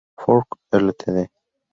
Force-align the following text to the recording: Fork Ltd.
Fork 0.21 0.47
Ltd. 0.79 1.27